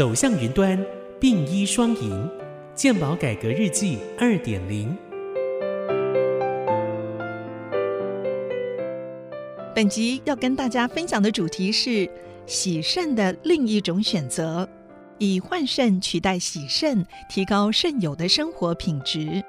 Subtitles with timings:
[0.00, 0.82] 走向云端，
[1.20, 2.26] 并医双赢，
[2.74, 4.96] 健保改革日记二点零。
[9.74, 12.10] 本集要跟大家分享的主题是
[12.46, 14.66] 洗肾的另一种选择，
[15.18, 19.44] 以换肾取代洗肾，提高肾友的生活品质。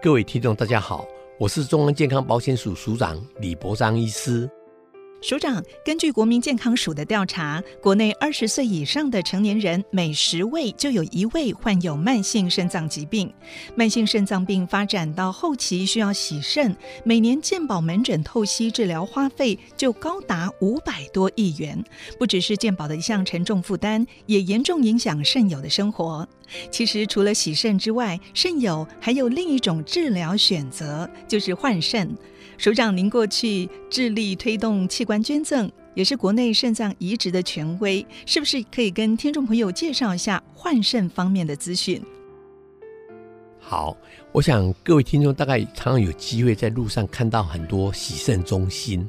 [0.00, 1.04] 各位听众，大家好，
[1.40, 4.48] 我是中央健康保险署署长李博章医师。
[5.22, 13.32] 署长，根据国民健康署的调查，国内二十岁以上的成年人每十位就有一位患有慢性肾脏疾病。
[13.76, 21.80] 慢性肾脏病发展到后期需要洗肾，每年健保门诊透析治疗花费就高达五百多亿元，
[22.18, 26.28] 不只是健保的一项沉重负担，也严重影响肾友的生活。
[26.72, 32.10] 其实，除了洗肾之外，肾友还有另一种治疗选择，就是换肾。
[32.62, 42.00] 首长，您过去致力推动器官捐赠，也是国内肾脏移植的权威，是不是可以跟听众朋友介绍一下换肾方面的资讯？
[43.58, 43.96] 好，
[44.30, 49.08] 我想各位听众大概常常有机会在路上看到很多洗肾中心。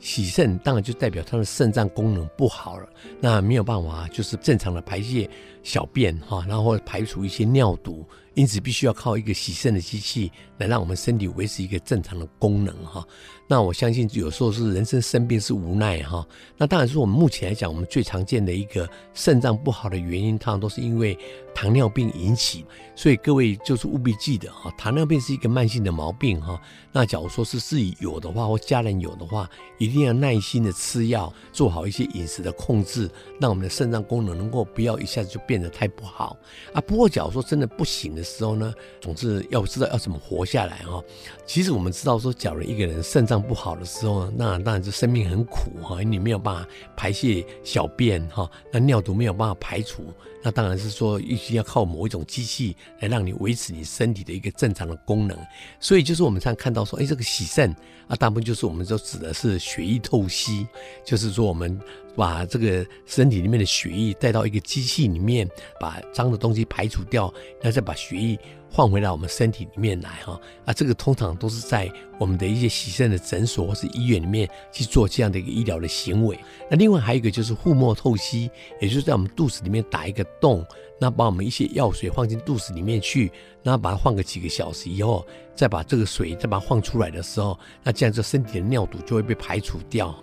[0.00, 2.88] 洗肾当然就代表他的肾脏功能不好了，
[3.20, 5.28] 那没有办法就是正常的排泄
[5.62, 8.02] 小便哈，然后排除一些尿毒，
[8.34, 13.06] 因此必须要靠一个洗肾的机器来让我们身体维持一个正常的功能哈。
[13.46, 16.26] 那我相信有时候是人生生病是无奈哈。
[16.56, 21.16] 那当然是我们目前来讲，我们最常见的一个肾脏不好的原因，通常都是因为
[21.54, 22.64] 糖尿病引起。
[22.96, 26.58] 所以各位就是务必记得哈，糖尿病是一个慢性的毛病哈。
[26.90, 29.48] 那假如说是自己有的话，或家人有的话，
[29.78, 36.34] 一定要耐心的吃药，做好一些饮食的控制，让我们的肾脏功能能够不要一下子就变得太不好
[36.72, 36.80] 啊。
[36.80, 41.02] 不过假如说真的不行的时候呢，总之要知道要怎么活下来哈。
[41.44, 50.04] 其实我们知道说，假如一个人肾脏不好的时候，那当然就生命很苦哈，你没有办法排泄小便哈，那尿毒没有办法排除，
[50.42, 55.36] 那当然是说必须要靠某一种机器来让你维持你身体的一个正常的功能。
[55.80, 56.84] 所以就是我们常看到。
[56.84, 57.74] 说哎，这个洗肾
[58.08, 60.66] 啊，大部分就是我们就指的是血液透析，
[61.02, 61.80] 就是说我们
[62.16, 65.48] 把这个身体里面的血液带到一个机器里面，
[65.80, 68.38] 把脏的东西排除掉，然后再把血液
[68.70, 70.40] 换回来我们身体里面来哈。
[70.64, 76.38] 啊，这个通常都是在我们的一些洗肾的诊所或是医院里面去做这样的一个医疗的行为。
[76.70, 80.64] 那另外还有一个就是腹膜透析，也就是在我们肚子里面打一个洞。
[81.00, 83.30] 那把我们一些药水放进肚子里面去，
[83.64, 90.14] 那把它放个几个小时以后，再把这个水再把它放出来的时候，那这样子身体的尿毒就会被排除掉。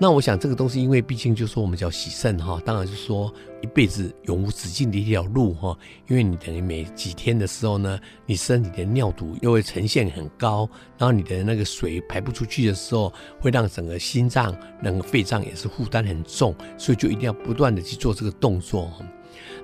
[0.00, 5.76] 那我想这个东西，因为毕竟就说我们叫洗肾哈，当然是说一辈子永无止境的一条路哈。
[6.06, 18.92] 因为你等于每几天的时候呢，你身体的尿毒又会呈现很高，然后你的那个水排不出去的时候，会让整个心脏、那个肺脏也是负担很重，所以就一定要不断的去做这个动作。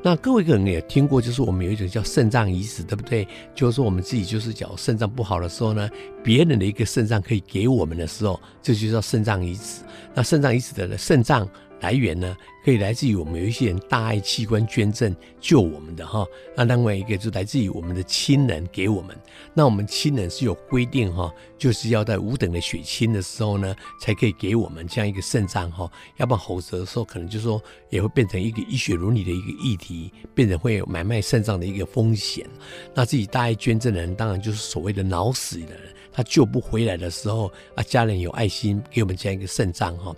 [0.02, 3.26] 那各位可能也听过，就是我们有一种叫肾脏移植，对不对？
[3.54, 5.88] 就是说我们自己就是讲肾脏不好的时候呢，
[6.22, 9.82] 别人的一个肾脏可以给我们的时候，这就叫肾脏移植。
[10.14, 11.48] 那肾脏移植的肾脏。
[11.84, 12.34] 来源呢，
[12.64, 19.14] 可以来自于我们有一些人大爱器官捐赠救我们的哈，那另外一个就来自于我们的亲人给我们，
[19.52, 32.46] 那我们亲人是有规定哈，就是要在五等的血亲的时候呢，才可以给我们这样一个肾脏哈，要不然否则的时候可能就说也会变成一个医学伦理的一个议题，变成会有买卖肾脏的一个风险。
[32.94, 40.16] 那自己大爱捐赠的人，当然就是所谓的脑死的人，他救不回来的时候啊，家人有爱心给我们这样一个肾脏哈。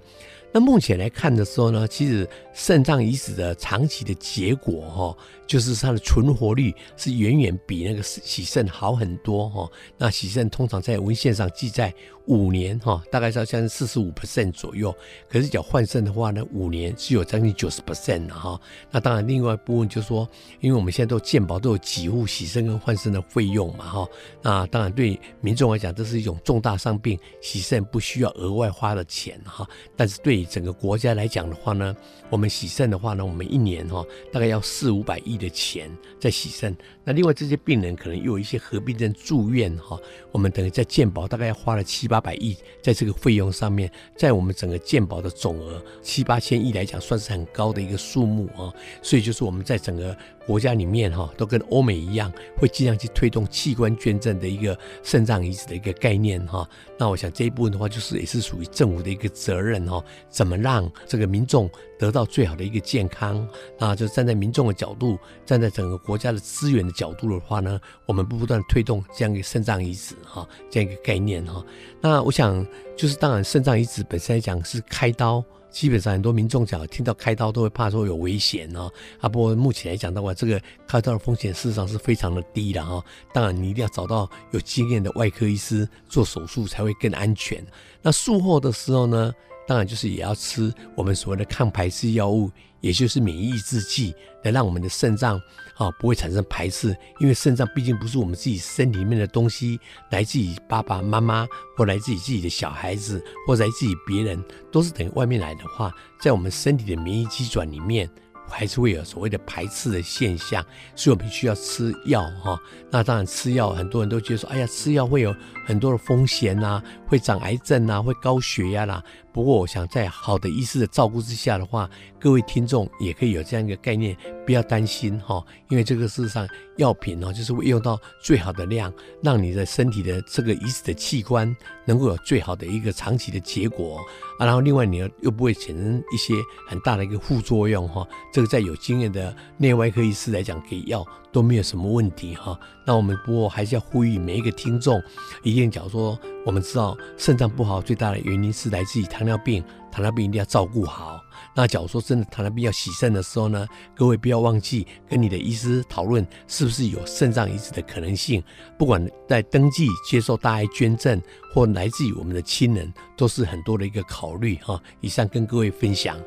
[0.56, 9.70] 那目前来看的时候呢，其实肾脏移植的长期的结果哈，就是它的存活率是远远比那个洗肾好很多哈。
[9.98, 11.92] 那洗肾通常在文献上记载
[12.26, 14.94] 五年哈，大概是要像四十五 percent 左右。
[15.28, 18.60] 可是讲换肾的话呢，五年是有将近九十 percent 的哈。
[18.90, 20.28] 那当然另外一部分就是说，
[20.60, 24.08] 因为我们现在都健保都有给付洗肾跟换肾的费用嘛哈。
[24.42, 29.68] 那当然对民众来讲，这是一种重大伤病，洗肾不需要额外花的钱哈。
[29.96, 31.94] 但是对于整个国家来讲的话呢，
[32.28, 35.90] 我们洗肾的话呢，我们一年哈大概要四五百亿的钱
[36.20, 36.76] 在洗肾。
[37.04, 39.98] 那另外这些病人可能又有一些合并症住院哈，
[40.32, 48.72] 我们等于在健保大概花了七八八百亿在这个费用上面，在我们整个鉴宝的总额七八千亿来讲，算是很高的一个数目啊。
[49.02, 50.16] 所以就是我们在整个
[50.46, 56.68] 国家里面哈，都跟欧美一样，会尽量去推动器官捐赠的一个肾脏移植的一个概念哈。
[56.96, 60.02] 那我想这一部分的话，就是也是属于政府的一个责任哈。
[60.30, 63.46] 怎么让这个民众得到最好的一个健康？
[63.78, 71.64] 那就站在民众的角度，站在整个国家的资源的角度的话呢，我们不断推动这样一个肾脏移植哈，这样一个概念哈。
[72.00, 72.64] 那我想
[72.96, 75.44] 就是当然肾脏移植本身来讲是开刀。
[75.70, 78.90] 基本上很多民众讲听到开刀都会怕说有危险哦，
[79.20, 83.04] 啊，不过目前来讲的话，这个开刀的风险事实上是非常的低的哈。
[83.32, 87.62] 当然你一定要找到有经验的外科医师做手术才会更安全。
[88.00, 89.32] 那术后的时候呢，
[89.66, 92.50] 当然就是也要吃我们所谓的抗排斥药物。
[92.82, 94.14] 也就是免疫抑制剂，
[94.44, 95.40] 来让我们的肾脏
[95.76, 99.80] 啊不会产生排斥，因为肾脏毕竟不是我们自己身体里面的东西，
[100.10, 104.40] 来自于爸爸妈妈或来自于自己的小孩子，或来自于别人，
[104.70, 108.08] 都是等于外面来的话，在我们身体的免疫机转里面。
[108.48, 110.64] 还是会有所谓的排斥的现象，
[110.94, 112.58] 所以我们需要吃药哈。
[112.90, 115.34] 那当然吃药，很多人都觉得说，哎呀，吃药会有
[115.66, 119.02] 很多的风险呐，会长癌症呐，会高血压啦。
[119.32, 124.16] 不过我想在好的医师的照顾之下的话，各位听众也可以有这样一个概念，
[124.46, 126.48] 不要担心哈，因为这个事实上
[126.78, 128.90] 药品呢，就是会用到最好的量，
[129.22, 131.54] 让你的身体的这个移植的器官
[131.84, 133.98] 能够有最好的一个长期的结果
[134.38, 134.46] 啊。
[134.46, 136.32] 然后另外你又不会产生一些
[136.66, 138.06] 很大的一个副作用哈。
[138.36, 141.02] 这个在有经验的内外科医师来讲，给药
[141.32, 142.60] 都没有什么问题哈。
[142.86, 145.02] 那我们不过还是要呼吁每一个听众，
[145.42, 151.18] 一定假如说我们知道肾脏不好最大的原因是来自于糖尿病，糖尿病一定要照顾好。
[151.54, 158.44] 那假如说真的糖尿病要洗肾的时候呢，各位不要忘记跟你的医师讨论是不是有肾脏移植的可能性。
[158.78, 161.18] 不管在登记接受大爱捐赠
[161.54, 164.78] 或来自于我们的亲人，都是很多的一个考虑哈。
[165.00, 166.18] 以上跟各位分享。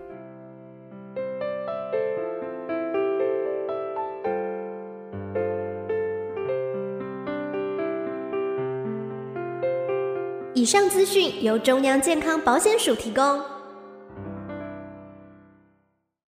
[10.59, 13.48] 以上资讯由中央健康保险署提供。